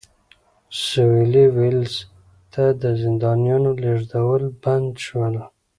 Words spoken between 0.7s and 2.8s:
سوېلي ویلز ته